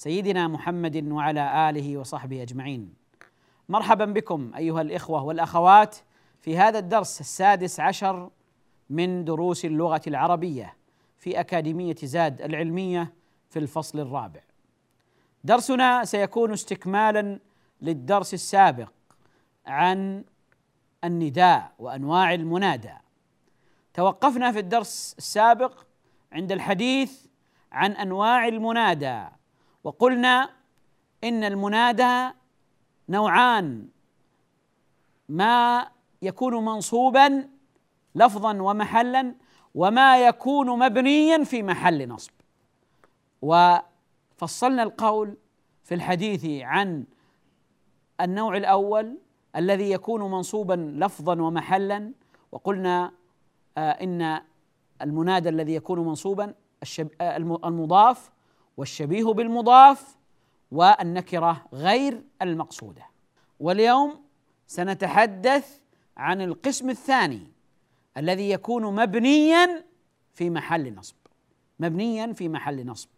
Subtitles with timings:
[0.00, 2.94] سيدنا محمد وعلى آله وصحبه أجمعين.
[3.68, 5.96] مرحبا بكم أيها الإخوة والأخوات
[6.40, 8.30] في هذا الدرس السادس عشر
[8.90, 10.76] من دروس اللغة العربية
[11.18, 13.12] في أكاديمية زاد العلمية
[13.50, 14.40] في الفصل الرابع.
[15.44, 17.38] درسنا سيكون استكمالا
[17.80, 18.92] للدرس السابق
[19.66, 20.24] عن
[21.04, 22.94] النداء وأنواع المنادى.
[23.94, 25.78] توقفنا في الدرس السابق
[26.32, 27.26] عند الحديث
[27.72, 29.39] عن أنواع المنادى
[29.84, 30.50] وقلنا
[31.24, 32.30] إن المنادى
[33.08, 33.88] نوعان.
[35.28, 35.88] ما
[36.22, 37.48] يكون منصوبا
[38.14, 39.34] لفظا ومحلا
[39.74, 42.32] وما يكون مبنيا في محل نصب.
[43.42, 45.36] وفصلنا القول
[45.84, 47.04] في الحديث عن
[48.20, 49.18] النوع الأول
[49.56, 52.12] الذي يكون منصوبا لفظا ومحلا
[52.52, 53.12] وقلنا
[53.78, 54.40] آه إن
[55.02, 56.54] المنادى الذي يكون منصوبا
[57.20, 58.30] آه المضاف
[58.76, 60.16] والشبيه بالمضاف
[60.70, 63.02] والنكرة غير المقصودة.
[63.60, 64.22] واليوم
[64.66, 65.80] سنتحدث
[66.16, 67.52] عن القسم الثاني
[68.16, 69.84] الذي يكون مبنيا
[70.34, 71.16] في محل نصب.
[71.80, 73.08] مبنيا في محل نصب.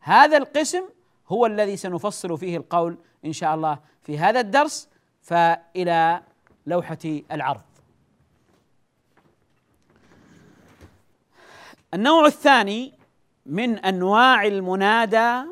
[0.00, 0.82] هذا القسم
[1.28, 4.88] هو الذي سنفصل فيه القول إن شاء الله في هذا الدرس.
[5.22, 6.22] فإلى
[6.66, 6.98] لوحة
[7.32, 7.62] العرض.
[11.94, 12.97] النوع الثاني
[13.48, 15.42] من أنواع المنادى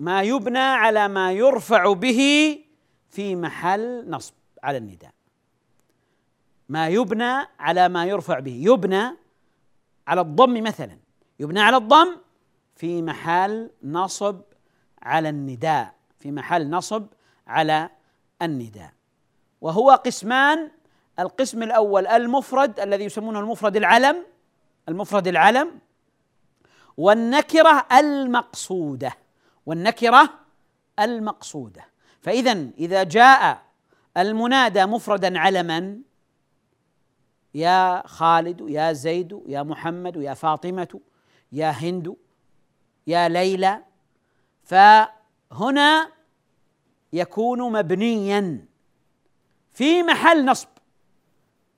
[0.00, 2.20] ما يبنى على ما يرفع به
[3.08, 5.10] في محل نصب على النداء.
[6.68, 8.62] ما يبنى على ما يرفع به.
[8.64, 9.16] يبنى
[10.06, 10.98] على الضم مثلا.
[11.40, 12.16] يبنى على الضم
[12.74, 14.40] في محل نصب
[15.02, 15.94] على النداء.
[16.18, 17.06] في محل نصب
[17.46, 17.90] على
[18.42, 18.92] النداء.
[19.60, 20.70] وهو قسمان
[21.18, 24.26] القسم الأول المفرد الذي يسمونه المفرد العلم.
[24.88, 25.85] المفرد العلم
[26.96, 29.12] والنكرة المقصودة.
[29.66, 30.30] والنكرة
[30.98, 31.84] المقصودة.
[32.20, 33.62] فاذا إذا جاء
[34.16, 35.98] المنادى مفردا علما
[37.54, 41.00] يا خالد يا زيد يا محمد يا فاطمة
[41.52, 42.16] يا هند
[43.06, 43.82] يا ليلى.
[44.64, 46.12] فهنا
[47.12, 48.66] يكون مبنيا
[49.72, 50.68] في محل نصب.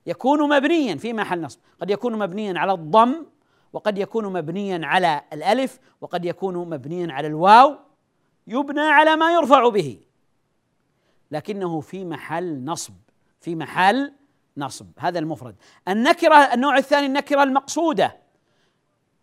[0.07, 1.61] يكون مبنيا في محل نصب.
[1.81, 3.27] قد يكون مبنيا على الضم
[3.73, 7.79] وقد يكون مبنيا على الألف وقد يكون مبنيا على الواو
[8.47, 10.01] يبنى على ما يرفع به.
[11.31, 12.95] لكنه في محل نصب
[13.41, 14.13] في محل
[14.57, 14.87] نصب.
[14.99, 15.57] هذا المفرد.
[15.89, 18.17] النكرة النوع الثاني النكرة المقصودة.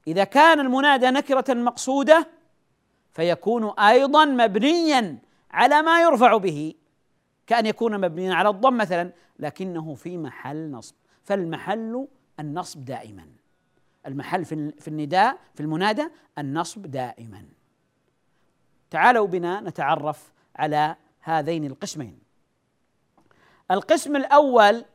[0.08, 2.28] إذا كان المنادى نكرة مقصودة
[3.12, 5.20] فيكون أيضا مبنيا
[5.52, 6.74] على ما يرفع به.
[7.48, 10.96] كأن يكون مبنيا على الضم مثلا لكنه في محل نصب.
[11.24, 12.08] فالمحل
[12.40, 13.28] النصب دائما.
[14.08, 17.46] المحل في النداء في المنادى النصب دائما.
[18.90, 22.20] تعالوا بنا نتعرف على هذين القسمين.
[23.72, 24.86] القسم الأول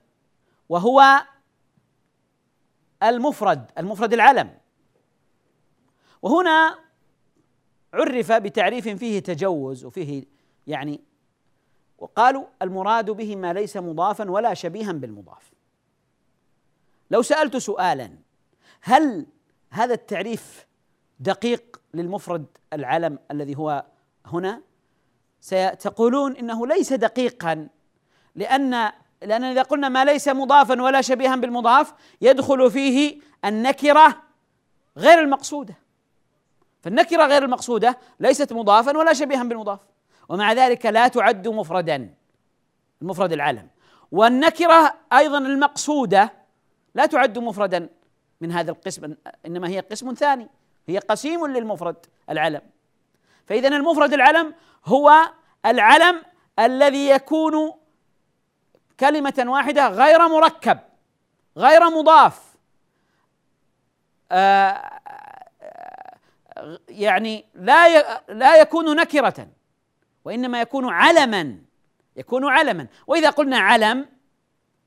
[0.68, 1.26] وهو
[3.02, 4.58] المفرد المفرد العلم.
[6.22, 6.78] وهنا
[7.94, 10.24] عرف بتعريف فيه تجوز وفيه
[10.66, 11.00] يعني
[11.98, 15.52] وقالوا المراد به ما ليس مضافا ولا شبيها بالمضاف.
[17.10, 18.10] لو سألت سؤالا
[18.82, 19.26] هل
[19.70, 20.66] هذا التعريف
[21.20, 23.84] دقيق للمفرد العلم الذي هو
[24.26, 24.62] هنا؟
[25.40, 27.68] ستقولون إنه ليس دقيقا
[28.34, 28.92] لأن
[29.22, 34.22] لأن إذا قلنا ما ليس مضافا ولا شبيها بالمضاف يدخل فيه النكرة
[34.96, 35.74] غير المقصودة.
[36.82, 39.80] فالنكرة غير المقصودة ليست مضافا ولا شبيها بالمضاف.
[40.28, 42.14] ومع ذلك لا تعد مفردا
[43.02, 43.68] المفرد العلم
[44.12, 46.32] والنكرة أيضا المقصودة
[46.94, 47.88] لا تعد مفردا
[48.40, 49.14] من هذا القسم
[49.46, 50.48] إنما هي قسم ثاني
[50.88, 52.60] هي قسيم للمفرد العلم.
[53.46, 54.54] فاذا المفرد العلم
[54.84, 55.32] هو
[55.66, 56.22] العلم
[56.58, 57.72] الذي يكون
[59.00, 60.78] كلمة واحدة غير مركب
[61.56, 62.50] غير مضاف.
[64.32, 64.90] آه،
[66.88, 69.48] يعني لا لا يكون نكرة
[70.24, 71.58] وإنما يكون علما
[72.16, 72.86] يكون علما.
[73.06, 74.08] وإذا قلنا علم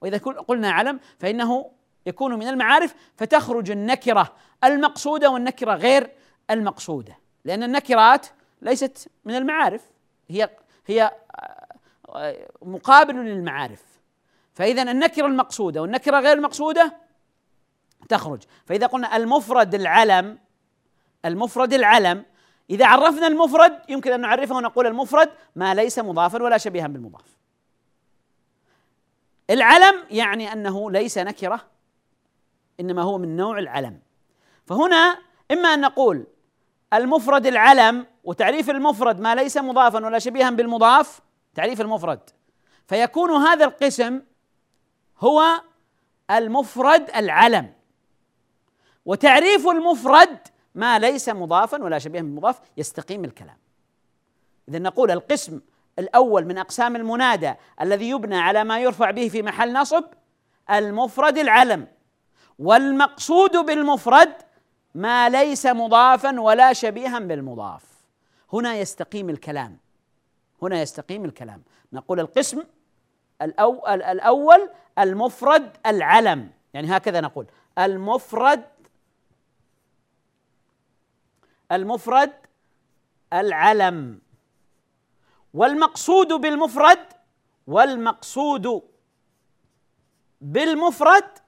[0.02, 1.72] وإذا قلنا علم فإنه
[2.06, 4.36] يكون من المعارف فتخرج النكرة.
[4.64, 6.12] المقصودة والنكرة غير
[6.50, 8.28] المقصودة لأن النكرات
[8.62, 9.82] ليست من المعارف
[10.30, 10.50] هي
[10.88, 11.12] هي
[12.10, 13.84] آه، مقابل للمعارف.
[14.54, 16.94] فإذا النكرة المقصودة والنكرة غير المقصودة
[18.10, 18.44] تخرج.
[18.66, 20.38] فإذا قلنا المفرد العلم
[21.26, 22.26] المفرد العلم
[22.70, 27.38] إذا عرفنا المفرد يمكن أن نعرفه ونقول المفرد ما ليس مضافا ولا شبيها بالمضاف.
[29.50, 31.73] العلم يعني أنه ليس نكرة.
[32.80, 34.00] إنما هو من نوع العلم.
[34.66, 35.18] فهنا
[35.52, 36.28] إما أن نقول
[36.94, 41.20] المفرد العلم وتعريف المفرد ما ليس مضافا ولا شبيها بالمضاف
[41.56, 42.20] تعريف المفرد.
[42.88, 44.22] فيكون هذا القسم
[45.20, 45.44] هو
[46.32, 47.74] المفرد العلم.
[49.06, 50.40] وتعريف المفرد
[50.76, 53.58] ما ليس مضافا ولا شبيها بالمضاف يستقيم الكلام.
[54.70, 55.62] إذا نقول القسم
[56.00, 60.04] الأول من أقسام المنادى الذي يبنى على ما يرفع به في محل نصب
[60.72, 61.88] المفرد العلم.
[62.60, 64.34] والمقصود بالمفرد
[64.96, 67.84] ما ليس مضافا ولا شبيها بالمضاف.
[68.54, 69.78] هنا يستقيم الكلام.
[70.62, 71.64] هنا يستقيم الكلام.
[71.94, 72.64] نقول القسم
[73.42, 74.70] الأول
[75.00, 76.52] المفرد العلم.
[76.74, 77.46] يعني هكذا نقول.
[77.80, 78.64] المفرد
[81.72, 82.34] المفرد
[83.34, 84.22] العلم.
[85.54, 87.00] والمقصود بالمفرد
[87.68, 88.82] والمقصود
[90.42, 91.43] بالمفرد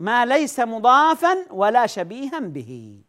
[0.00, 3.00] ما ليس مضافا ولا شبيها به.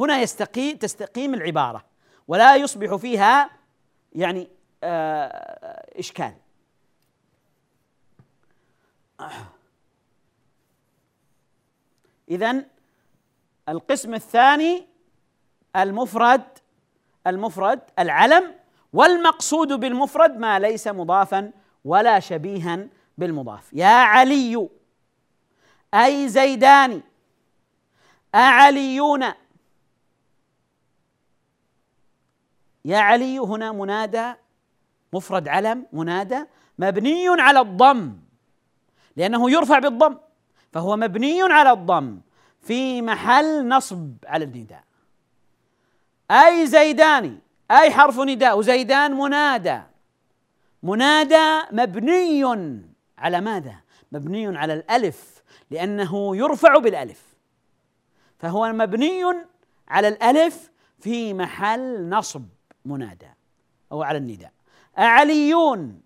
[0.00, 1.84] هنا يستقيم تستقيم العبارة
[2.28, 3.50] ولا يصبح فيها
[4.12, 4.48] يعني
[4.84, 6.34] آه، إشكال.
[12.30, 12.64] اذا
[13.68, 14.86] القسم الثاني
[15.76, 16.42] المفرد
[17.26, 18.54] المفرد العلم
[18.92, 21.52] والمقصود بالمفرد ما ليس مضافا
[21.84, 22.88] ولا شبيها
[23.18, 23.72] بالمضاف.
[23.72, 24.68] يا علي
[25.94, 27.02] أي زيدان.
[28.34, 29.24] أعليون.
[32.84, 34.34] يا علي هنا منادى
[35.12, 36.44] مفرد علم منادى
[36.78, 38.18] مبني على الضم
[39.16, 40.18] لأنه يرفع بالضم
[40.72, 42.20] فهو مبني على الضم.
[42.60, 44.84] في محل نصب على النداء.
[46.30, 47.38] أي زيدان
[47.70, 49.82] أي حرف نداء وزيدان منادى.
[50.82, 52.44] منادى مبني
[53.18, 53.83] على ماذا؟
[54.14, 57.34] مبني على الألف لأنه يرفع بالألف.
[58.38, 59.24] فهو مبني
[59.88, 62.44] على الألف في محل نصب
[62.84, 63.28] منادى
[63.92, 64.52] أو على النداء.
[64.98, 66.02] أعليون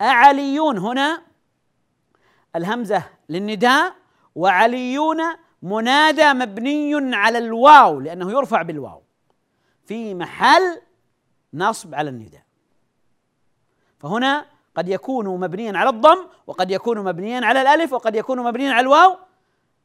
[0.00, 1.22] أعليون هنا
[2.56, 3.94] الهمزة للنداء
[4.34, 5.18] وعليون
[5.62, 9.02] منادى مبني على الواو لأنه يرفع بالواو.
[9.84, 10.82] في محل
[11.54, 12.42] نصب على النداء.
[13.98, 14.46] فهنا
[14.76, 19.16] قد يكون مبنيا على الضم وقد يكون مبنيا على الألف وقد يكون مبنيا على الواو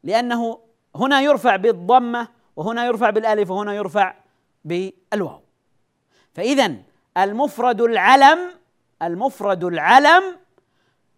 [0.03, 0.59] لأنه
[0.95, 4.13] هنا يرفع بالضمة وهنا يرفع بالألف وهنا يرفع
[4.65, 5.41] بالواو.
[6.33, 6.75] فاذا
[7.17, 8.39] المفرد العلم
[9.01, 10.23] المفرد العلم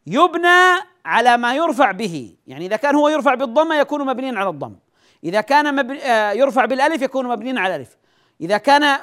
[0.07, 2.35] يبنى على ما يرفع به.
[2.47, 4.75] يعني إذا كان هو يرفع بالضمه يكون مبنيا على الضم.
[5.23, 7.97] إذا كان آه، يرفع بالألف يكون مبنيا على الألف.
[8.41, 8.99] إذا كان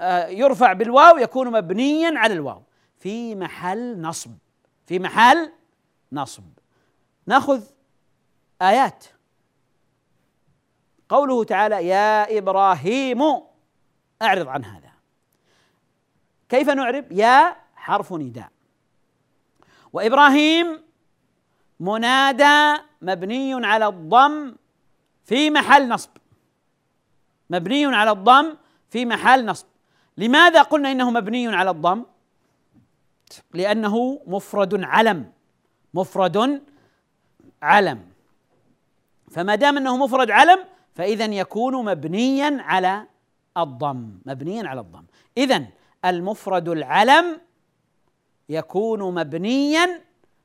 [0.00, 2.62] آه، يرفع بالواو يكون مبنيا على الواو.
[3.00, 4.30] في محل نصب.
[4.86, 5.52] في محل
[6.12, 6.44] نصب.
[7.26, 7.62] ناخذ
[8.62, 9.04] آيات.
[11.08, 13.22] قوله تعالى يا إبراهيم
[14.22, 14.90] أعرض عن هذا.
[16.48, 18.50] كيف نعرب؟ يا حرف نداء.
[19.92, 20.82] وإبراهيم
[21.80, 24.56] منادى مبني على الضم
[25.24, 26.10] في محل نصب.
[27.50, 28.56] مبني على الضم
[28.90, 29.66] في محل نصب.
[30.16, 32.04] لماذا قلنا إنه مبني على الضم؟
[33.54, 35.32] لأنه مفرد علم.
[35.94, 36.62] مفرد
[37.62, 38.08] علم.
[39.30, 43.06] فما دام أنه مفرد علم فاذا يكون مبنيا على
[43.56, 44.18] الضم.
[44.26, 45.04] مبنيا على الضم.
[45.36, 45.64] اذا
[46.04, 47.40] المفرد العلم
[48.48, 50.00] يكون مبنيا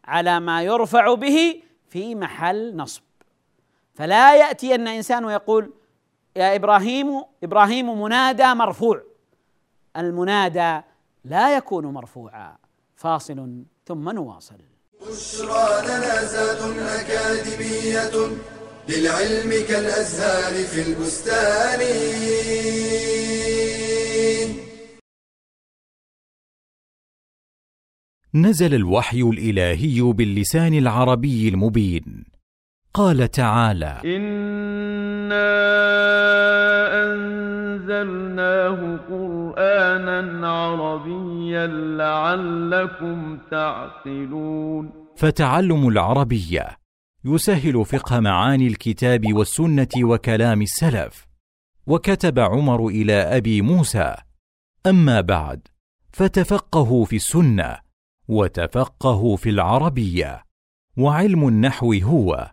[0.05, 3.03] على ما يرفع به في محل نصب.
[3.93, 5.73] فلا يأتي أن إنسان ويقول
[6.35, 9.03] يا إبراهيم إبراهيم منادى مرفوع.
[9.97, 10.81] المنادى
[11.25, 12.57] لا يكون مرفوعا.
[13.03, 14.55] فاصل ثم نواصل.
[15.01, 18.15] بشرى لنا زاد أكاديمية
[18.89, 21.81] للعلم كالأزهار في البستان.
[28.35, 32.25] نزل الوحي الإلهي باللسان العربي المبين.
[32.93, 35.73] قال تعالى إنا
[37.83, 44.91] أنزلناه قرآنا عربيا لعلكم تعقلون.
[45.15, 46.77] فتعلم العربيه
[47.25, 51.25] يسهل فقه معاني الكتاب والسنة وكلام السلف.
[51.87, 54.15] وكتب عمر إلى أبي موسى.
[54.87, 55.67] أما بعد
[56.13, 57.77] فتفقهوا في السنة
[58.27, 60.43] وتفقهوا في العربية
[60.97, 62.52] وعلم النحو هو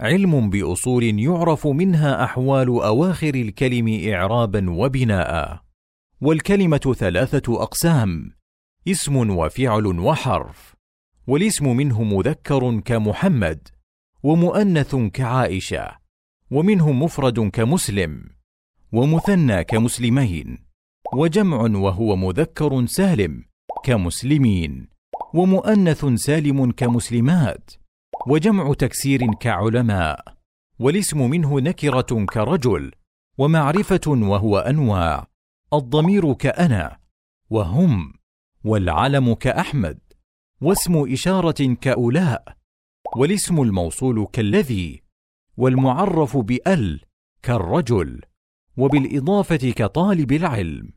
[0.00, 5.60] علم بأصول يعرف منها أحوال أواخر الكلم اعرابا وبناء.
[6.20, 8.30] والكلمة ثلاثة أقسام
[8.88, 10.74] اسم وفعل وحرف
[11.26, 13.68] والاسم منه مذكر كمحمد
[14.22, 15.98] ومؤنث كعائشة
[16.50, 18.24] ومنه مفرد كمسلم
[18.92, 20.58] ومثنى كمسلمين
[21.14, 23.44] وجمع وهو مذكر سالم
[23.84, 24.88] كمسلمين
[25.34, 27.70] ومؤنث سالم كمسلمات.
[28.26, 30.34] وجمع تكسير كعلماء
[30.78, 32.92] والاسم منه نكرة كرجل
[33.38, 35.26] ومعرفة وهو أنواع
[35.72, 36.98] الضمير كأنا
[37.50, 38.12] وهم
[38.64, 39.98] والعلم كأحمد
[40.60, 42.56] واسم إشارة كأولاء
[43.16, 45.02] والاسم الموصول كالذي
[45.56, 47.00] والمعرف بأل
[47.42, 48.20] كالرجل
[48.76, 50.92] وبالإضافة كطالب العلم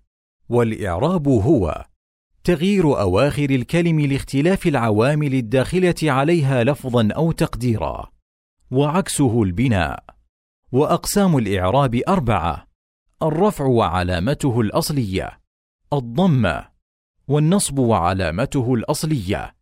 [0.49, 1.85] والإعراب هو
[2.43, 8.11] تغيير أواخر الكلم لاختلاف العوامل الداخلة عليها لفظا أو تقديرا.
[8.71, 10.03] وعكسه البناء.
[10.71, 12.67] وأقسام الإعراب أربعة
[13.23, 15.41] الرفع وعلامته الأصلية
[15.93, 16.67] الضمه
[17.27, 19.55] والنصب وعلامته الأصلية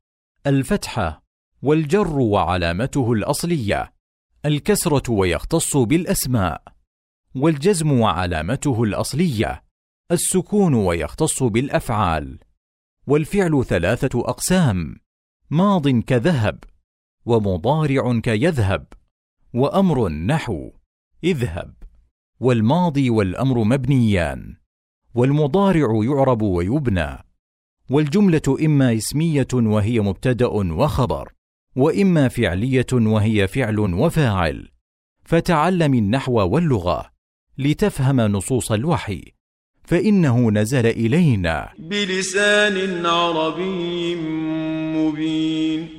[0.47, 1.23] الفتحه
[1.61, 3.93] والجر وعلامته الأصلية
[4.45, 6.63] الكسرة ويختص بالأسماء
[7.35, 9.63] والجزم وعلامته الأصلية
[10.11, 12.39] السكون ويختص بالأفعال.
[13.09, 14.95] والفعل ثلاثة أقسام
[15.49, 16.63] ماض كذهب
[17.25, 18.87] ومضارع كيذهب
[19.53, 20.71] وأمر نحو
[21.23, 21.73] اذهب.
[22.39, 24.55] والماضي والأمر مبنيان
[25.13, 27.17] والمضارع يعرب ويبنى
[27.89, 31.33] والجملة إما اسمية وهي مبتدأ وخبر
[31.75, 34.71] وإما فعلية وهي فعل وفاعل.
[35.23, 37.09] فتعلم النحو واللغة
[37.57, 39.38] لتفهم نصوص الوحي.
[39.89, 41.69] فإنه نزل إلينا.
[41.77, 44.15] بلسان عربي
[44.95, 45.89] مبين.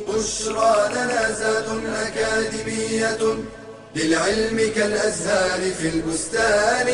[0.00, 3.22] بشرى لنا زاد أكاديمية
[3.96, 6.88] للعلم كالأزهار في البستان.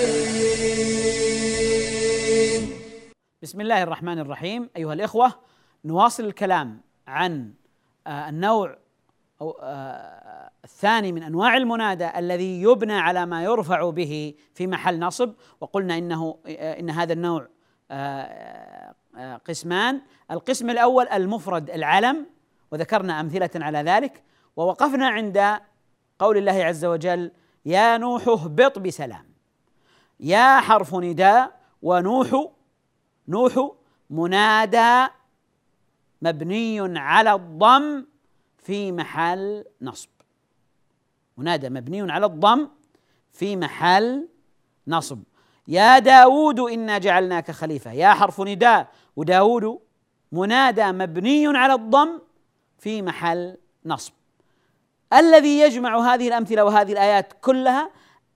[3.43, 4.71] بسم الله الرحمن الرحيم.
[4.77, 5.33] أيها الإخوة
[5.85, 7.53] نواصل الكلام عن
[8.07, 8.79] آه، النوع
[9.41, 10.30] أو آه،
[10.71, 16.39] الثاني من أنواع المنادى الذي يبنى على ما يرفع به في محل نصب وقلنا إنه
[16.47, 17.49] آه، إن هذا النوع
[19.47, 20.01] قسمان.
[20.31, 22.27] القسم الأول المفرد العلم
[22.71, 24.23] وذكرنا أمثلة على ذلك
[24.57, 25.59] ووقفنا عند
[26.19, 27.33] قول الله عز وجل
[27.65, 29.27] يا نوح اهبط بسلام
[30.21, 32.47] يا حرف نداء ونوح
[33.29, 33.71] نوح
[34.11, 35.07] منادى
[36.23, 38.07] مبني على الضم
[38.59, 40.20] في محل نصب.
[41.37, 42.69] منادى مبني على الضم
[43.33, 44.29] في محل
[44.89, 45.23] نصب.
[45.69, 47.93] يا داود إنا جعلناك خليفة.
[47.93, 48.89] يا حرف نداء.
[49.17, 49.79] وداود
[50.33, 52.21] منادى مبني على الضم
[52.79, 53.57] في محل
[53.87, 54.13] نصب.
[55.13, 57.91] الذي يجمع هذه الأمثلة وهذه الآيات كلها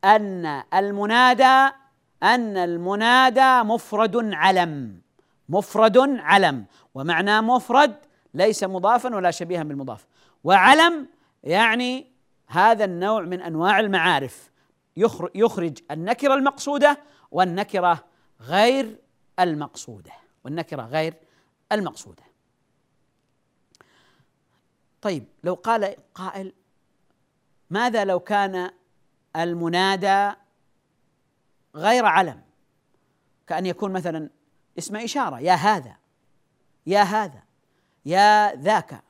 [0.04, 1.74] أن المنادى
[2.22, 5.00] أن المنادى مفرد علم.
[5.48, 6.64] مفرد علم.
[6.94, 7.96] ومعنى مفرد
[8.34, 10.06] ليس مضافا ولا شبيها بالمضاف.
[10.44, 11.06] وعلم
[11.42, 12.13] يعني
[12.54, 14.50] هذا النوع من أنواع المعارف.
[15.34, 16.98] يخرج النكرة المقصودة
[17.30, 18.04] والنكرة
[18.40, 18.98] غير
[19.40, 20.12] المقصودة.
[20.44, 21.14] والنكرة غير
[21.72, 22.22] المقصودة.
[25.02, 26.52] طيب لو قال قائل
[27.70, 28.70] ماذا لو كان
[29.36, 30.32] المنادى
[31.74, 32.42] غير علم؟
[33.46, 34.30] كأن يكون مثلا
[34.78, 35.96] اسم إشارة يا هذا
[36.86, 37.42] يا هذا
[38.06, 39.02] يا ذاك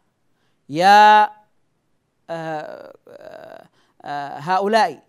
[0.69, 1.31] يا
[4.39, 5.03] هؤلاء.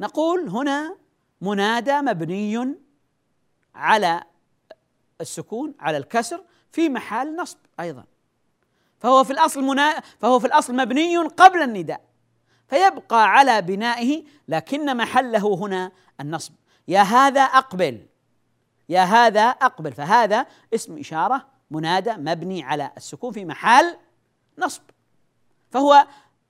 [0.00, 0.96] نقول هنا
[1.40, 2.74] منادى مبني
[3.74, 4.22] على
[5.20, 8.04] السكون على الكسر في محل نصب أيضا.
[8.98, 12.00] فهو في الأصل منا فهو في الأصل مبني قبل النداء
[12.68, 16.52] فيبقى على بنائه لكن محله هنا النصب.
[16.88, 18.06] يا هذا أقبل
[18.88, 19.92] يا هذا أقبل.
[19.92, 23.96] فهذا اسم إشارة منادى مبني على السكون في محل
[24.58, 24.82] نصب.
[25.70, 26.06] فهو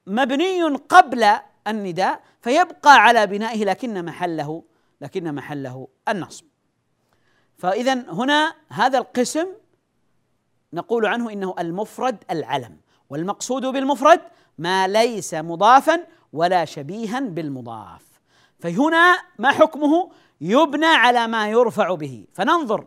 [0.07, 1.27] مبني قبل
[1.67, 4.63] النداء فيبقى على بنائه لكن محله
[5.01, 6.45] لكن محله النصب.
[7.59, 9.47] فإذا هنا هذا القسم
[10.73, 14.21] نقول عنه إنه المفرد العلم والمقصود بالمفرد
[14.59, 18.03] ما ليس مضافا ولا شبيها بالمضاف.
[18.61, 20.11] فهنا ما حكمه؟
[20.41, 22.27] يبنى على ما يرفع به.
[22.33, 22.87] فننظر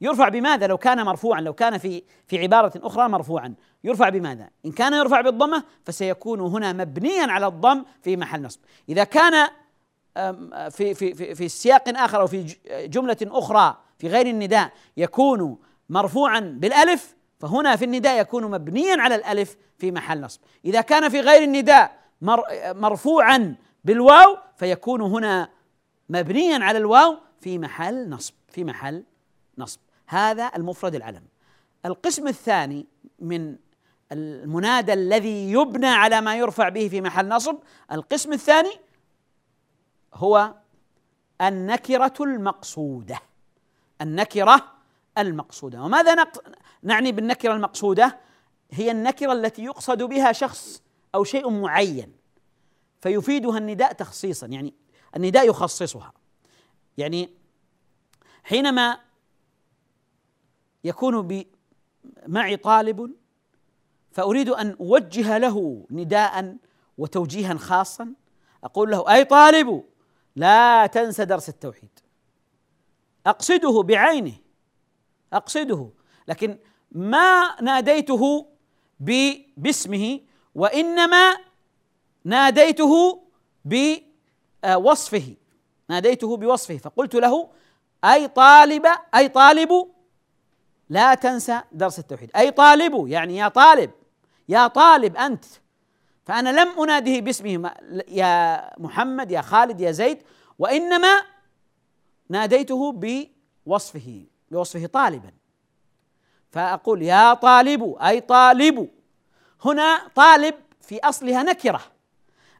[0.00, 3.54] يرفع بماذا لو كان مرفوعا؟ لو كان في في عبارة أخرى مرفوعا.
[3.84, 8.60] يرفع بماذا؟ إن كان يرفع بالضمة فسيكون هنا مبنيا على الضم في محل نصب.
[8.88, 9.48] إذا كان
[10.70, 16.40] في في في في سياق آخر أو في جملة أخرى في غير النداء يكون مرفوعا
[16.40, 20.40] بالألف فهنا في النداء يكون مبنيا على الألف في محل نصب.
[20.64, 22.00] إذا كان في غير النداء
[22.72, 23.54] مرفوعا
[23.84, 25.48] بالواو فيكون هنا
[26.08, 29.04] مبنيا على الواو في محل نصب في محل
[29.58, 29.80] نصب.
[30.10, 31.22] هذا المفرد العلم.
[31.86, 32.86] القسم الثاني
[33.18, 33.56] من
[34.12, 37.56] المنادى الذي يبنى على ما يرفع به في محل نصب
[37.92, 38.70] القسم الثاني
[40.14, 40.54] هو
[41.40, 43.20] النكرة المقصودة.
[44.00, 44.72] النكرة
[45.18, 45.82] المقصودة.
[45.82, 46.26] وماذا
[46.82, 48.18] نعني بالنكرة المقصودة؟
[48.70, 50.82] هي النكرة التي يقصد بها شخص
[51.14, 52.12] أو شيء معين
[53.00, 54.74] فيفيدها النداء تخصيصا يعني
[55.16, 56.12] النداء يخصصها.
[56.98, 57.30] يعني
[58.44, 59.09] حينما
[60.84, 61.44] يكون
[62.26, 63.14] معي طالب
[64.12, 66.56] فأريد أن أوجه له نداء
[66.98, 68.14] وتوجيها خاصا.
[68.64, 69.84] أقول له أي طالب
[70.36, 71.98] لا تنسى درس التوحيد.
[73.26, 74.32] أقصده بعينه.
[75.32, 75.90] أقصده.
[76.28, 76.58] لكن
[76.92, 78.46] ما ناديته
[79.56, 80.20] باسمه
[80.54, 81.36] وإنما
[82.24, 83.22] ناديته
[83.64, 85.36] بوصفه.
[85.88, 86.76] ناديته بوصفه.
[86.76, 87.50] فقلت له
[88.04, 89.90] أي طالب أي طالب
[90.90, 92.30] لا تنسى درس التوحيد.
[92.36, 93.90] أي طالب يعني يا طالب
[94.48, 95.44] يا طالب أنت
[96.24, 97.72] فأنا لم أناده باسمه
[98.08, 100.22] يا محمد يا خالد يا زيد
[100.58, 101.22] وإنما
[102.28, 105.32] ناديته بوصفه بوصفه طالبا.
[106.50, 108.90] فأقول يا طالب أي طالب
[109.64, 111.80] هنا طالب في أصلها نكرة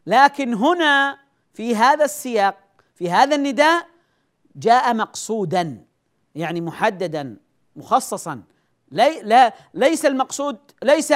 [0.07, 1.19] لكن هنا
[1.55, 2.59] في هذا السياق
[2.95, 3.87] في هذا النداء
[4.57, 5.85] جاء مقصودا
[6.35, 7.37] يعني محددا.
[7.81, 8.43] مخصصا.
[8.91, 11.15] لي لا ليس المقصود ليس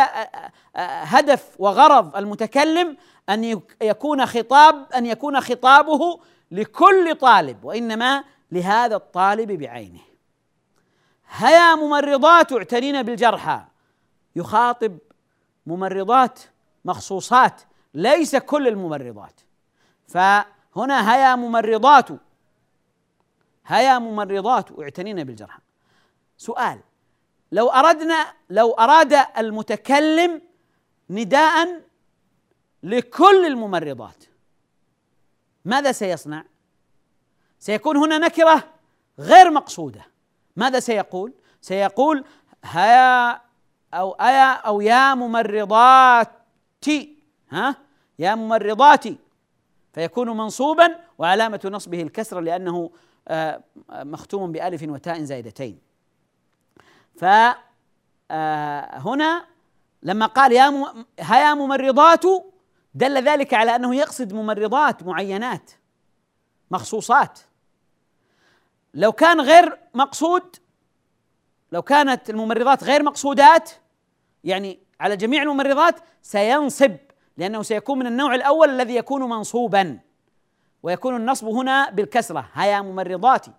[0.77, 2.97] هدف وغرض المتكلم
[3.29, 10.01] أن يكون خطاب أن يكون خطابه لكل طالب وإنما لهذا الطالب بعينه.
[11.31, 13.61] هيا ممرضات اعتنين بالجرحى.
[14.37, 14.99] يخاطب
[15.67, 16.39] ممرضات
[16.85, 17.63] مخصوصات
[17.95, 19.41] ليس كل الممرضات.
[20.09, 22.09] فهنا هيا ممرضات
[23.67, 25.64] هيا ممرضات اعتنين بالجرحى.
[26.45, 26.81] سؤال.
[27.53, 30.43] لو أردنا لو أراد المتكلم
[31.11, 31.81] نداء
[32.83, 34.25] لكل الممرضات
[35.65, 36.45] ماذا سيصنع؟
[37.59, 38.65] سيكون هنا نكرة
[39.19, 40.07] غير مقصودة.
[40.57, 42.25] ماذا سيقول؟ سيقول
[42.65, 43.41] هيا
[43.95, 47.19] أو أيا أو يا ممرضاتي
[47.51, 47.77] ها؟
[48.19, 49.19] يا ممرضاتي.
[49.93, 52.91] فيكون منصوبا وعلامة نصبه الكسر لأنه
[53.29, 55.79] آه، مختوم بألف وتاء زائدتين.
[57.17, 57.57] فهنا
[58.31, 59.45] آه،
[60.03, 62.25] لما قال يا هيا ممرضات
[62.95, 65.71] دل ذلك على أنه يقصد ممرضات معينات
[66.71, 67.39] مخصوصات.
[68.95, 70.57] لو كان غير مقصود
[71.73, 73.71] لو كانت الممرضات غير مقصودات
[74.45, 76.97] يعني على جميع الممرضات سينصب
[77.37, 79.99] لأنه سيكون من النوع الأول الذي يكون منصوبا
[80.83, 82.49] ويكون النصب هنا بالكسرة.
[82.53, 83.53] هيا ممرضاتي.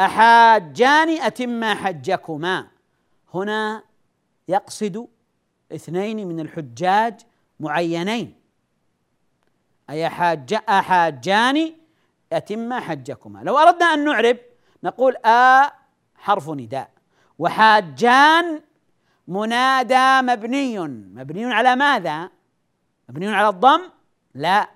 [0.00, 2.66] أحاجان أتم حجكما.
[3.34, 3.82] هنا
[4.48, 5.08] يقصد
[5.72, 7.20] اثنين من الحجاج
[7.60, 8.40] معينين.
[9.90, 11.72] أي حاج أحاجان
[12.32, 13.38] أتم حجكما.
[13.44, 14.36] لو أردنا أن نعرب
[14.84, 15.70] نقول آ
[16.16, 16.90] حرف نداء.
[17.38, 18.60] وحاجان
[19.28, 20.78] منادى مبني.
[20.88, 22.30] مبني على ماذا؟
[23.08, 23.80] مبني على الضم؟
[24.34, 24.68] لا.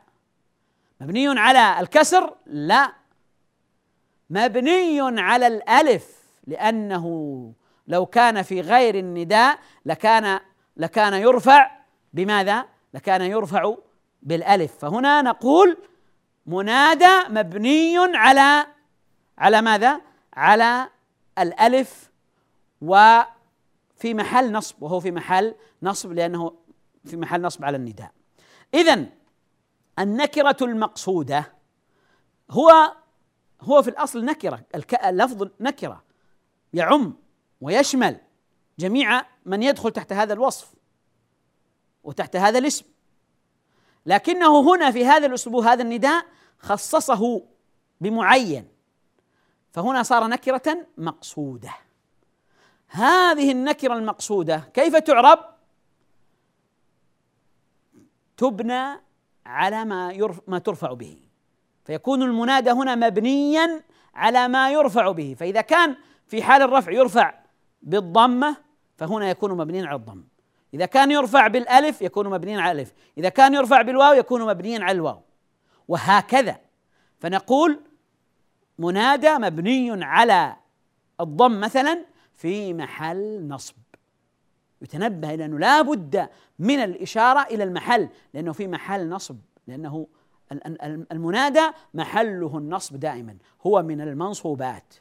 [1.00, 3.03] مبني على الكسر؟ لا.
[4.34, 6.06] مبني على الألف
[6.46, 7.06] لأنه
[7.88, 10.40] لو كان في غير النداء لكان
[10.76, 11.70] لكان يرفع
[12.12, 13.74] بماذا؟ لكان يرفع
[14.22, 15.76] بالألف فهنا نقول
[16.46, 18.66] منادى مبني على
[19.38, 20.00] على ماذا؟
[20.34, 20.88] على
[21.38, 22.10] الألف
[22.82, 26.52] وفي محل نصب وهو في محل نصب لأنه
[27.04, 28.10] في محل نصب على النداء.
[28.74, 29.06] اذا
[29.98, 31.52] النكرة المقصودة
[32.50, 32.92] هو
[33.64, 34.64] هو في الأصل نكرة
[35.04, 36.04] اللفظ نكرة
[36.72, 37.14] يعم
[37.60, 38.20] ويشمل
[38.78, 40.74] جميع من يدخل تحت هذا الوصف
[42.04, 42.84] وتحت هذا الاسم.
[44.06, 46.26] لكنه هنا في هذا الاسلوب هذا النداء
[46.58, 47.42] خصصه
[48.00, 48.68] بمعين.
[49.72, 51.74] فهنا صار نكرة مقصودة.
[52.88, 55.38] هذه النكرة المقصودة كيف تعرب؟
[58.36, 59.00] تبنى
[59.46, 61.23] على ما ما ترفع به.
[61.84, 63.82] فيكون المنادى هنا مبنيا
[64.14, 65.36] على ما يرفع به.
[65.38, 67.34] فإذا كان في حال الرفع يرفع
[67.82, 68.56] بالضمة
[68.96, 70.24] فهنا يكون مبنيا على الضم.
[70.74, 72.92] إذا كان يرفع بالألف يكون مبنيا على الألف.
[73.18, 75.20] إذا كان يرفع بالواو يكون مبنيا على الواو.
[75.88, 76.56] وهكذا.
[77.20, 77.80] فنقول
[78.78, 80.56] منادى مبني على
[81.20, 83.74] الضم مثلا في محل نصب.
[84.82, 90.06] يتنبه إلى أنه لا بد من الإشارة إلى المحل لأنه في محل نصب لأنه
[91.12, 93.36] المنادى محله النصب دائما.
[93.66, 94.94] هو من المنصوبات.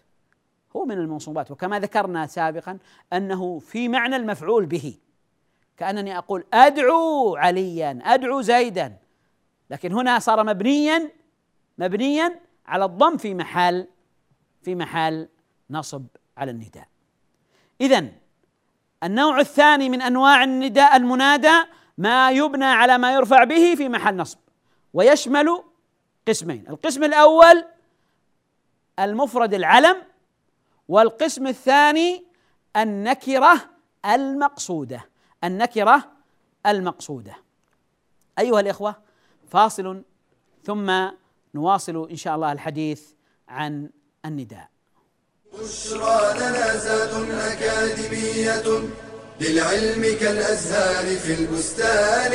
[0.75, 1.51] هو من المنصوبات.
[1.51, 2.77] وكما ذكرنا سابقا
[3.13, 4.97] أنه في معنى المفعول به.
[5.77, 8.97] كأنني أقول أدعو عليا أدعو زيدا.
[9.69, 11.11] لكن هنا صار مبنيا
[11.77, 13.87] مبنيا على الضم في محل
[14.61, 15.27] في محل
[15.69, 16.05] نصب
[16.37, 16.87] على النداء.
[17.81, 18.07] إذا
[19.03, 21.63] النوع الثاني من أنواع النداء المنادى
[21.97, 24.37] ما يبنى على ما يرفع به في محل نصب.
[24.93, 25.63] ويشمل
[26.27, 26.65] قسمين.
[26.69, 27.65] القسم الأول
[28.99, 29.97] المفرد العلم
[30.87, 32.25] والقسم الثاني
[32.75, 33.69] النكرة
[34.05, 35.09] المقصودة.
[35.43, 36.11] النكرة
[36.65, 37.35] المقصودة.
[38.39, 38.95] أيها الإخوة
[39.49, 40.03] فاصل
[40.65, 41.07] ثم
[41.55, 43.03] نواصل إن شاء الله الحديث
[43.47, 43.89] عن
[44.25, 44.69] النداء.
[45.53, 48.89] بشرى لنا زاد أكاديمية
[49.41, 52.33] للعلم كالأزهار في البستان.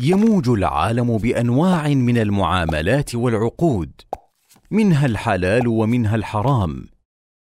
[0.00, 3.92] يموج العالم بأنواع من المعاملات والعقود
[4.70, 6.86] منها الحلال ومنها الحرام.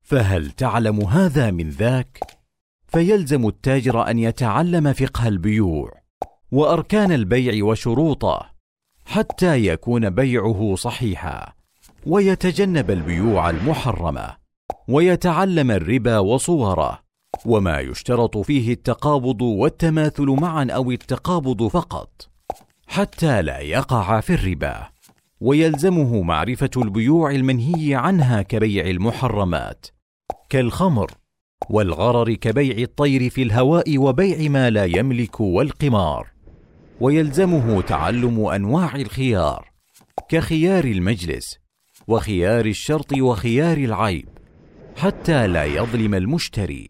[0.04, 2.20] فهل تعلم هذا من ذاك؟
[2.88, 5.92] فيلزم التاجر أن يتعلم فقه البيوع
[6.52, 8.50] وأركان البيع وشروطه
[9.06, 11.54] حتى يكون بيعه صحيحا
[12.06, 14.36] ويتجنب البيوع المحرمة
[14.88, 17.00] ويتعلم الربا وصوره.
[17.46, 22.35] وما يشترط فيه التقابض والتماثل معا أو التقابض فقط.
[22.88, 24.88] حتى لا يقع في الربا.
[25.40, 29.86] ويلزمه معرفة البيوع المنهي عنها كبيع المحرمات
[30.50, 31.12] كالخمر
[31.70, 36.28] والغرر كبيع الطير في الهواء وبيع ما لا يملك والقمار.
[37.02, 39.72] ويلزمه تعلم أنواع الخيار
[40.30, 41.58] كخيار المجلس
[42.08, 44.30] وخيار الشرط وخيار العيب
[44.96, 46.88] حتى لا يظلم المشتري.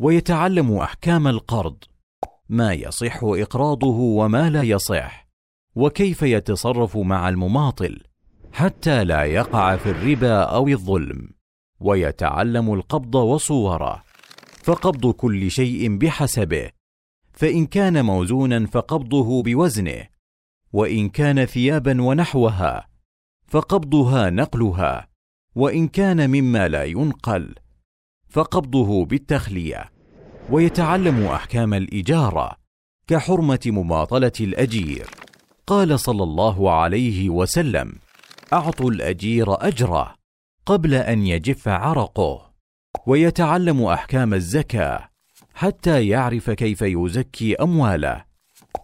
[0.00, 1.76] ويتعلم أحكام القرض
[2.48, 5.28] ما يصح إقراضه وما لا يصح
[5.74, 8.02] وكيف يتصرف مع المماطل
[8.52, 11.28] حتى لا يقع في الربا أو الظلم
[11.80, 14.02] ويتعلم القبض وصوره
[14.62, 16.70] فقبض كل شيء بحسبه
[17.32, 20.06] فإن كان موزونا فقبضه بوزنه
[20.72, 22.88] وإن كان ثيابا ونحوها
[23.46, 25.08] فقبضها نقلها
[25.54, 27.54] وإن كان مما لا ينقل
[28.28, 29.91] فقبضه بالتخلية.
[30.50, 32.56] ويتعلم أحكام الإجارة
[33.06, 35.06] كحرمة مماطلة الأجير.
[35.66, 37.92] قال صلى الله عليه وسلم
[38.52, 40.14] أعطوا الأجير أجره
[40.66, 42.52] قبل أن يجف عرقه.
[43.06, 45.08] ويتعلم أحكام الزكاة
[45.54, 48.24] حتى يعرف كيف يزكي أمواله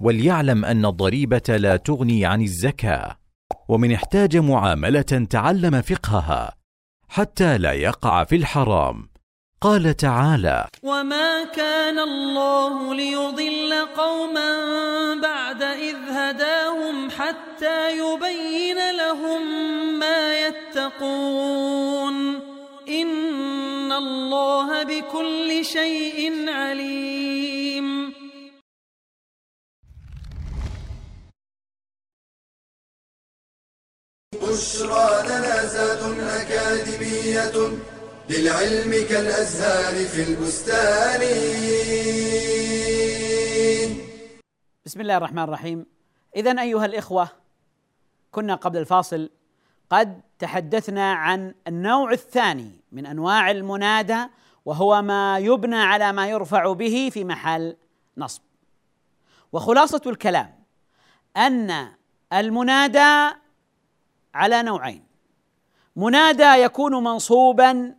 [0.01, 3.19] وليعلم أن الضريبة لا تغني عن الزكاة.
[3.69, 6.55] ومن احتاج معاملة تعلم فقهها
[7.09, 9.09] حتى لا يقع في الحرام.
[9.61, 14.51] قال تعالى وما كان الله ليضل قوما
[15.23, 19.43] بعد اذ هداهم حتى يبين لهم
[19.99, 22.15] ما يتقون
[22.89, 28.13] ان الله بكل شيء عليم
[34.33, 37.79] بشرى لنا زاد أكاديمية
[38.31, 41.21] للعلم كالأزهار في البستان.
[44.87, 45.87] بسم الله الرحمن الرحيم.
[46.37, 47.29] اذا أيها الإخوة
[48.31, 49.31] كنا قبل الفاصل
[49.91, 54.27] قد تحدثنا عن النوع الثاني من أنواع المنادى
[54.65, 57.77] وهو ما يبنى على ما يرفع به في محل
[58.17, 58.43] نصب.
[59.53, 60.55] وخلاصة الكلام
[61.37, 61.89] أن
[62.33, 63.37] المنادى
[64.35, 65.05] على نوعين.
[65.97, 67.98] منادى يكون منصوبا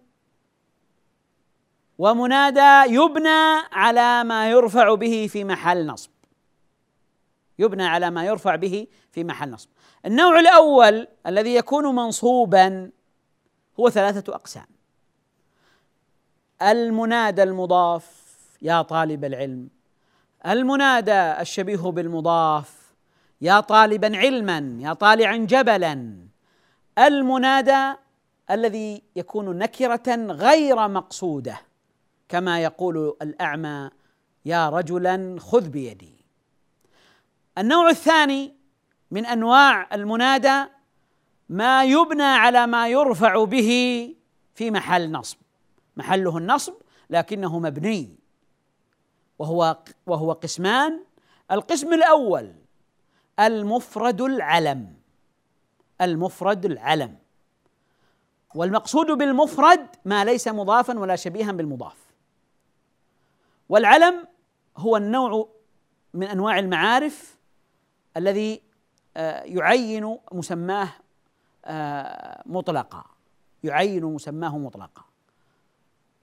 [2.00, 6.10] ومنادى يبنى على ما يرفع به في محل نصب.
[7.60, 9.70] يبنى على ما يرفع به في محل نصب.
[10.06, 12.92] النوع الأول الذي يكون منصوبا
[13.80, 14.66] هو ثلاثة أقسام.
[16.62, 18.06] المنادى المضاف
[18.62, 19.70] يا طالب العلم.
[20.48, 22.94] المنادى الشبيه بالمضاف
[23.42, 26.16] يا طالبا علما يا طالعا جبلا.
[27.00, 27.94] المنادى
[28.52, 31.68] الذي يكون نكرة غير مقصودة.
[32.30, 33.89] كما يقول الأعمى
[34.46, 36.26] يا رجلا خذ بيدي.
[37.58, 38.56] النوع الثاني
[39.12, 40.65] من أنواع المنادى
[41.50, 43.70] ما يبنى على ما يرفع به
[44.56, 45.38] في محل نصب.
[45.98, 46.74] محله النصب
[47.10, 48.15] لكنه مبني
[49.39, 51.04] وهو وهو قسمان.
[51.52, 52.54] القسم الأول
[53.39, 54.94] المفرد العلم.
[56.02, 57.18] المفرد العلم.
[58.56, 62.09] والمقصود بالمفرد ما ليس مضافا ولا شبيها بالمضاف.
[63.69, 64.27] والعلم
[64.77, 65.49] هو النوع
[66.13, 67.38] من أنواع المعارف
[68.17, 68.62] الذي
[69.17, 70.89] آه، يعين مسماه
[71.65, 73.05] آه، مطلقا.
[73.63, 75.03] يعين مسماه مطلقا.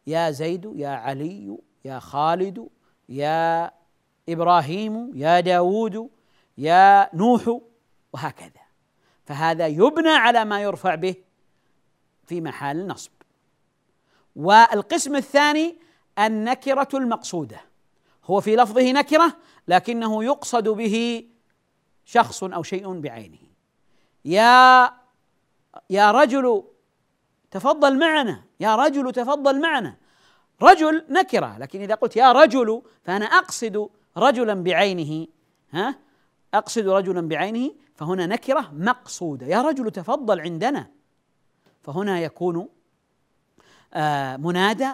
[0.07, 2.69] يا زيد يا علي يا خالد
[3.09, 3.71] يا
[4.29, 6.11] إبراهيم يا داوود
[6.59, 7.59] يا نوح
[8.13, 8.67] وهكذا.
[9.25, 11.15] فهذا يبنى على ما يرفع به
[12.27, 13.13] في محل نصب
[14.37, 15.86] والقسم الثاني
[16.19, 17.61] النكرة المقصودة.
[18.25, 19.37] هو في لفظه نكرة
[19.69, 21.27] لكنه يقصد به
[22.05, 23.39] شخص أو شيء بعينه.
[24.25, 24.93] يا
[25.91, 26.65] يا رجل
[27.51, 28.43] تفضل معنا.
[28.61, 29.97] يا رجل تفضل معنا.
[30.63, 35.27] رجل نكرة لكن إذا قلت يا رجل فأنا أقصد رجلا بعينه.
[35.73, 35.99] ها؟
[36.55, 39.47] أقصد رجلا بعينه فهنا نكرة مقصودة.
[39.47, 40.91] يا رجل تفضل عندنا.
[41.83, 42.69] فهنا يكون
[43.95, 44.93] آه منادى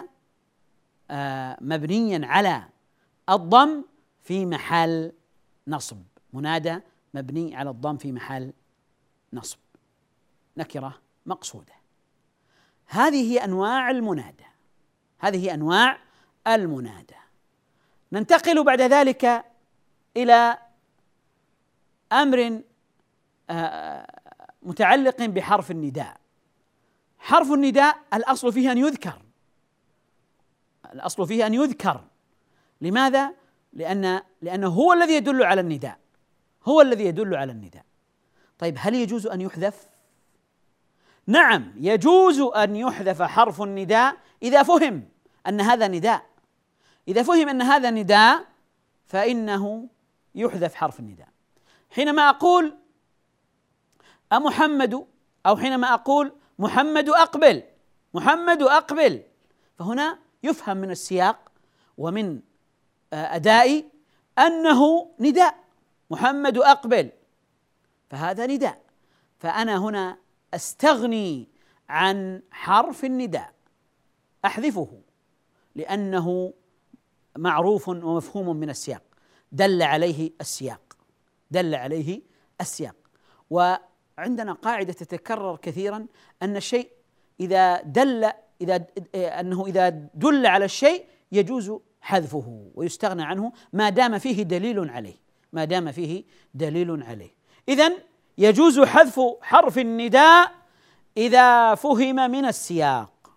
[1.61, 2.63] مبنيا على
[3.29, 3.83] الضم
[4.23, 5.11] في محل
[5.67, 6.03] نصب.
[6.33, 6.79] منادى
[7.13, 8.53] مبني على الضم في محل
[9.33, 9.57] نصب.
[10.57, 11.73] نكرة مقصودة.
[12.85, 14.45] هذه هي أنواع المنادى.
[15.19, 15.99] هذه هي أنواع
[16.47, 17.15] المنادى.
[18.11, 19.45] ننتقل بعد ذلك
[20.17, 20.57] إلى
[22.11, 22.61] أمر
[23.49, 24.21] آه،
[24.63, 26.17] متعلق بحرف النداء.
[27.19, 29.22] حرف النداء الأصل فيه أن يذكر.
[30.93, 32.03] الأصل فيه أن يذكر.
[32.81, 33.33] لماذا؟
[33.73, 35.99] لأن لأنه هو الذي يدل على النداء.
[36.65, 37.85] هو الذي يدل على النداء.
[38.59, 39.89] طيب هل يجوز أن يحذف؟
[41.27, 45.09] نعم يجوز أن يحذف حرف النداء إذا فهم
[45.47, 46.25] أن هذا نداء.
[47.07, 48.45] إذا فهم أن هذا نداء
[49.05, 49.89] فإنه
[50.35, 51.27] يحذف حرف النداء.
[51.89, 52.77] حينما أقول
[54.33, 55.05] أمحمد
[55.45, 57.63] أو حينما أقول محمد أقبل
[58.13, 59.23] محمد أقبل
[59.79, 61.51] فهنا يفهم من السياق
[61.97, 62.41] ومن
[63.13, 63.89] أدائي
[64.39, 65.63] أنه نداء
[66.11, 67.11] محمد أقبل.
[68.09, 68.81] فهذا نداء.
[69.39, 70.17] فأنا هنا
[70.53, 71.49] أستغني
[71.89, 73.53] عن حرف النداء.
[74.45, 75.01] أحذفه
[75.75, 76.53] لأنه
[77.37, 79.03] معروف ومفهوم من السياق.
[79.51, 80.97] دل عليه السياق.
[81.51, 82.21] دل عليه
[82.61, 82.95] السياق.
[83.49, 86.05] وعندنا قاعدة تتكرر كثيرا
[86.41, 86.91] أن الشيء
[87.39, 88.85] إذا دل إذا
[89.15, 95.15] أنه إذا دل على الشيء يجوز حذفه ويستغنى عنه ما دام فيه دليل عليه.
[95.53, 97.35] ما دام فيه دليل عليه.
[97.69, 97.91] اذا
[98.37, 100.51] يجوز حذف حرف النداء
[101.17, 103.31] إذا فهم من السياق.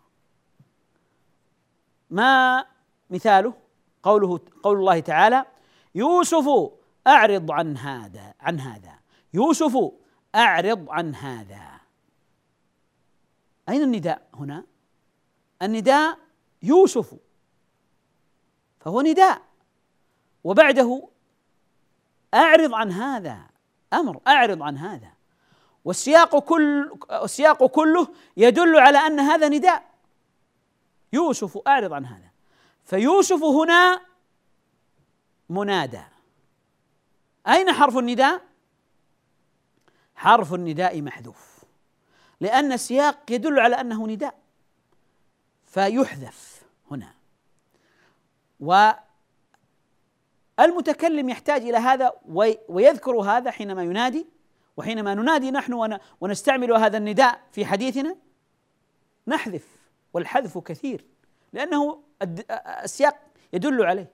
[2.10, 2.64] ما
[3.10, 3.54] مثاله؟
[4.02, 5.44] قوله قول الله تعالى
[5.94, 6.70] يوسف
[7.06, 8.98] أعرض عن هذا عن هذا.
[9.34, 9.92] يوسف
[10.34, 11.80] أعرض عن هذا.
[13.68, 14.64] أين النداء هنا؟
[15.62, 16.18] النداء
[16.62, 17.14] يوسف.
[18.80, 19.42] فهو نداء.
[20.44, 21.08] وبعده
[22.34, 23.38] أعرض عن هذا
[23.92, 25.12] أمر أعرض عن هذا.
[25.84, 29.90] والسياق كل السياق كله يدل على أن هذا نداء.
[31.12, 32.30] يوسف أعرض عن هذا.
[32.84, 34.00] فيوسف هنا
[35.48, 36.02] منادى.
[37.48, 38.42] أين حرف النداء؟
[40.16, 41.64] حرف النداء محذوف.
[42.40, 44.45] لأن السياق يدل على أنه نداء.
[45.76, 47.14] فيحذف هنا.
[50.58, 52.12] والمتكلم يحتاج إلى هذا
[52.68, 54.26] ويذكر هذا حينما ينادي
[54.76, 58.16] وحينما ننادي نحن ونستعمل هذا النداء في حديثنا
[59.26, 59.66] نحذف
[60.12, 61.04] والحذف كثير
[61.52, 62.02] لأنه
[62.84, 63.16] السياق
[63.52, 64.10] يدل عليه.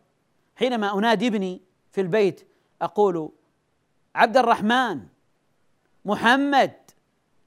[0.56, 1.60] حينما أنادي ابني
[1.92, 2.48] في البيت
[2.82, 3.32] أقول
[4.14, 5.06] عبد الرحمن
[6.04, 6.72] محمد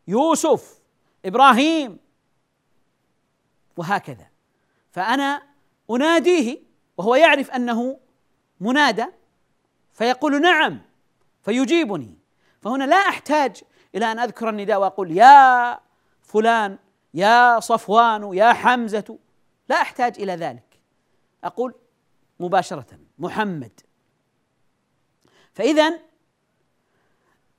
[0.08, 0.80] يوسف
[1.26, 2.05] إبراهيم
[3.78, 4.28] وهكذا.
[4.92, 5.42] فأنا
[5.92, 6.60] أناديه
[6.98, 8.00] وهو يعرف أنه
[8.60, 9.06] منادى
[9.94, 10.82] فيقول نعم
[11.44, 12.18] فيجيبني.
[12.62, 13.64] فهنا لا أحتاج
[13.96, 15.80] إلى أن أذكر النداء وأقول يا
[16.22, 16.78] فلان
[17.14, 19.20] يا صفوان يا حمزة.
[19.70, 20.80] لا أحتاج إلى ذلك.
[21.44, 21.74] أقول
[22.40, 23.80] مباشرة محمد.
[25.54, 26.00] فاذا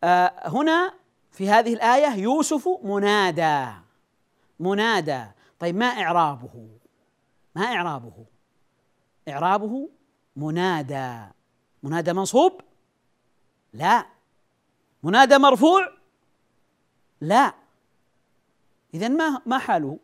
[0.05, 0.95] آه هنا
[1.31, 3.67] في هذه الآية يوسف منادى
[4.61, 5.25] منادى.
[5.59, 6.69] طيب ما إعرابه؟
[7.55, 8.25] ما إعرابه؟
[9.29, 9.89] إعرابه
[10.37, 11.33] منادى.
[11.83, 12.61] منادى منصوب؟
[13.73, 14.07] لا.
[15.03, 15.93] منادى مرفوع؟
[17.21, 17.55] لا.
[18.95, 19.99] إذا ما ما حاله؟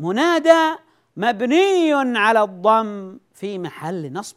[0.00, 0.76] منادى
[1.16, 4.36] مبني على الضم في محل نصب.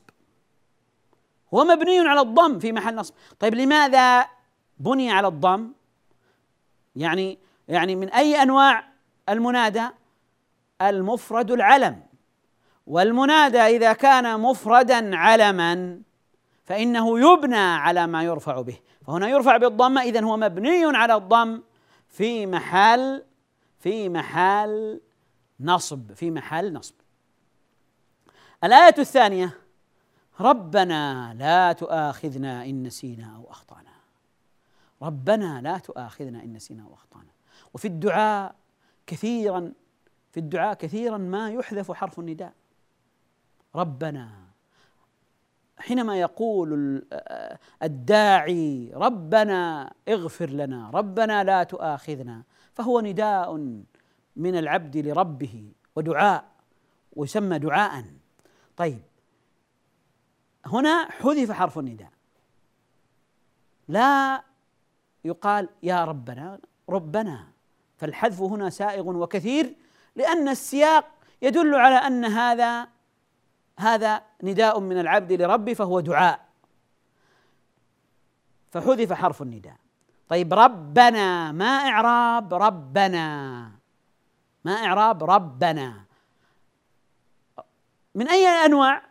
[1.53, 3.13] هو مبني على الضم في محل نصب.
[3.39, 4.27] طيب لماذا
[4.77, 5.71] بني على الضم؟
[6.95, 8.89] يعني يعني من أي أنواع
[9.29, 9.89] المنادى؟
[10.81, 12.03] المفرد العلم
[12.87, 16.01] والمنادى إذا كان مفردا علما
[16.65, 18.79] فإنه يبنى على ما يرفع به.
[19.07, 21.61] فهنا يرفع بالضمة إذا هو مبني على الضم
[22.07, 23.23] في محل
[23.79, 25.01] في محل
[25.59, 26.95] نصب في محل نصب.
[28.63, 29.57] الآية الثانية
[30.39, 33.89] ربنا لا تؤاخذنا إن نسينا أو أخطأنا.
[35.01, 37.31] ربنا لا تؤاخذنا إن نسينا أو أخطأنا.
[37.73, 38.55] وفي الدعاء
[39.07, 39.71] كثيرا
[40.31, 42.53] في الدعاء كثيرا ما يحذف حرف النداء.
[43.75, 44.29] ربنا.
[45.77, 47.01] حينما يقول
[47.83, 53.55] الداعي ربنا اغفر لنا ربنا لا تؤاخذنا فهو نداء
[54.35, 56.45] من العبد لربه ودعاء
[57.15, 58.05] ويسمى دعاء.
[58.77, 59.01] طيب
[60.65, 62.11] هنا حذف حرف النداء.
[63.87, 64.43] لا
[65.25, 67.47] يقال يا ربنا ربنا.
[67.97, 69.75] فالحذف هنا سائغ وكثير
[70.19, 71.05] لأن السياق
[71.41, 72.87] يدل على أن هذا
[73.79, 76.39] هذا نداء من العبد لربه فهو دعاء.
[78.71, 79.75] فحذف حرف النداء.
[80.29, 83.71] طيب ربنا ما إعراب ربنا؟
[84.65, 86.03] ما إعراب ربنا؟
[88.15, 89.01] من أي أنواع؟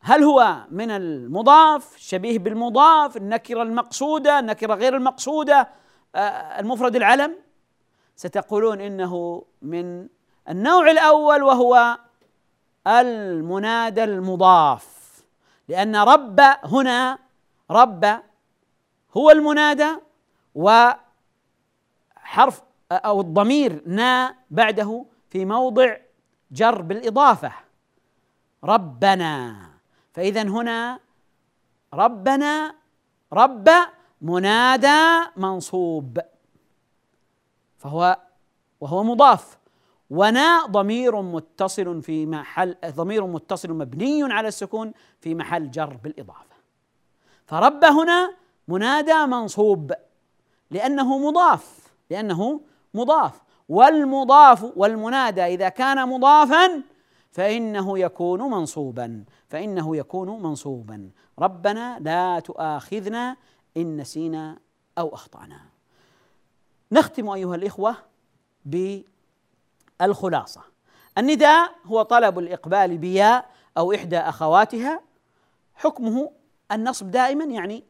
[0.00, 5.68] هل هو من المضاف شبيه بالمضاف النكرة المقصودة النكرة غير المقصودة
[6.14, 7.36] آه، المفرد العلم؟
[8.22, 10.08] ستقولون إنه من
[10.48, 11.98] النوع الأول وهو
[12.86, 14.86] المنادى المضاف.
[15.68, 17.18] لأن رب هنا
[17.70, 18.22] رب
[19.16, 19.96] هو المنادى
[20.54, 21.02] وحرف
[22.92, 25.96] أو الضمير نا بعده في موضع
[26.50, 27.52] جر بالإضافة.
[28.64, 29.56] ربنا.
[30.12, 30.98] فإذا هنا
[31.94, 32.74] ربنا
[33.32, 33.68] رب
[34.22, 36.18] منادى منصوب.
[37.82, 38.18] فهو
[38.80, 39.58] وهو مضاف.
[40.10, 46.56] ونا ضمير متصل في محل ضمير متصل مبني على السكون في محل جر بالإضافة.
[47.46, 48.34] فرب هنا
[48.68, 49.92] منادى منصوب
[50.70, 52.60] لأنه مضاف لأنه
[52.94, 53.42] مضاف.
[53.68, 56.82] والمضاف والمنادى إذا كان مضافا
[57.32, 61.10] فإنه يكون منصوبا فإنه يكون منصوبا.
[61.38, 63.36] ربنا لا تؤاخذنا
[63.76, 64.58] إن نسينا
[64.98, 65.71] أو أخطأنا.
[66.92, 67.96] نختم أيها الإخوة
[70.00, 70.60] بالخلاصة.
[71.18, 73.44] النداء هو طلب الإقبال بيا
[73.78, 75.00] أو إحدى أخواتها.
[75.74, 76.30] حكمه
[76.72, 77.84] النصب دائما يعني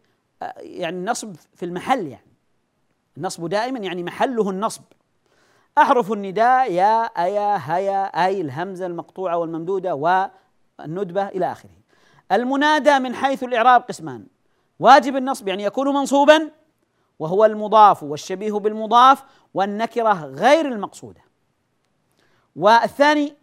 [0.57, 2.33] يعني النصب في المحل يعني.
[3.17, 4.83] النصب دائما يعني محله النصب.
[5.79, 11.71] أحرف النداء يا أيا هيا أي الهمزة المقطوعة والممدودة والندبة إلى آخره.
[12.33, 14.27] المنادى من حيث الإعراب قسمان.
[14.79, 16.51] واجب النصب يعني يكون منصوبا
[17.19, 21.21] وهو المضاف والشبيه بالمضاف والنكرة غير المقصودة.
[22.57, 23.37] والثاني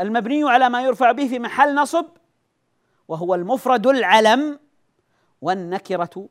[0.00, 2.06] المبني على ما يرفع به في محل نصب
[3.08, 4.58] وهو المفرد العلم
[5.40, 6.28] والنكرة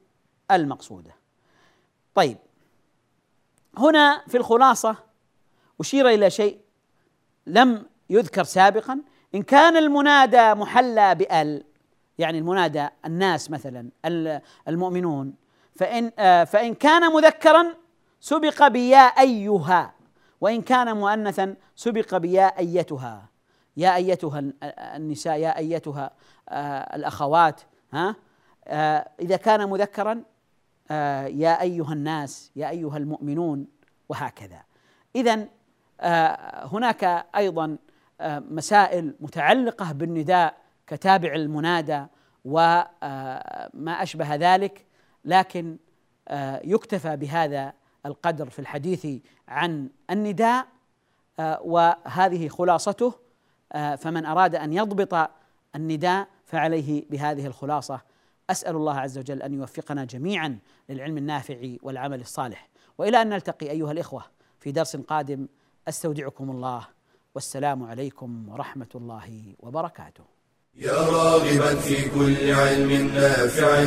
[0.51, 1.15] المقصودة.
[2.15, 2.37] طيب
[3.77, 4.95] هنا في الخلاصة
[5.79, 6.59] أشير إلى شيء
[7.47, 9.01] لم يذكر سابقا.
[9.35, 11.63] إن كان المنادى محلى بأل
[12.17, 13.89] يعني المنادى الناس مثلا
[14.67, 15.33] المؤمنون
[15.81, 17.65] فإن آه، فإن كان مذكرا
[18.19, 19.93] سبق بيا أيها
[20.41, 23.29] وإن كان مؤنثا سبق بيا أيتها.
[23.77, 24.43] يا أيتها
[24.95, 26.11] النساء يا أيتها
[26.49, 27.61] آه، الأخوات
[27.93, 28.15] ها؟
[28.67, 30.23] آه، إذا كان مذكرا
[30.91, 33.67] آه، يا أيها الناس يا أيها المؤمنون
[34.09, 34.61] وهكذا.
[35.15, 35.47] إذا
[36.01, 37.77] آه، هناك أيضا
[38.49, 40.53] مسائل متعلقة بالنداء
[40.87, 42.05] كتابع المنادى
[42.45, 44.90] وما أشبه ذلك.
[45.25, 45.77] لكن
[46.63, 47.73] يكتفى بهذا
[48.05, 49.07] القدر في الحديث
[49.47, 50.67] عن النداء
[51.61, 53.13] وهذه خلاصته
[53.97, 55.29] فمن أراد أن يضبط
[55.75, 58.01] النداء فعليه بهذه الخلاصة.
[58.49, 60.59] أسأل الله عز وجل أن يوفقنا جميعا
[60.89, 62.69] للعلم النافع والعمل الصالح.
[62.97, 64.23] وإلى أن نلتقي أيها الإخوة
[64.59, 65.47] في درس قادم
[65.87, 66.87] أستودعكم الله.
[67.35, 70.23] والسلام عليكم ورحمة الله وبركاته.
[70.75, 73.85] يا راغبا في كل علم نافع.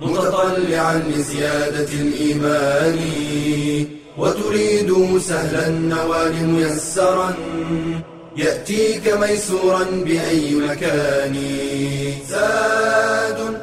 [0.00, 2.98] متطلعا لزيادة الإيمان
[4.18, 7.34] وتريد سهلا النوال ميسرا
[8.36, 11.36] يأتيك ميسورا بأي مكان.
[12.28, 13.60] زاد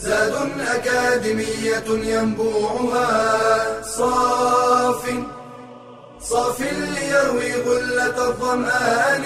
[0.00, 0.34] زاد
[0.74, 5.04] أكاديمية ينبوعها صاف
[6.20, 9.24] صاف ليروي غلة الظمآن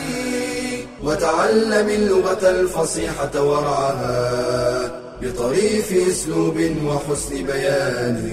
[1.05, 8.33] وتعلم اللغة الفصيحة ورعاها بطريف أسلوب وحسن بيان.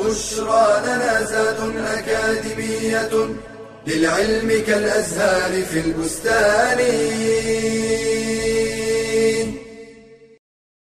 [0.00, 3.10] بشرى لنا زاد أكاديمية
[3.86, 6.78] للعلم كالأزهار في البستان.